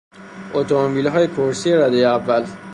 اتومبیلهای 0.53 1.27
کورسی 1.27 1.73
ردهی 1.73 2.05
اول 2.05 2.43